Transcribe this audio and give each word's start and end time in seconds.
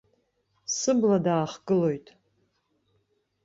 Сыбла 0.77 1.17
даахгылоит. 1.25 2.07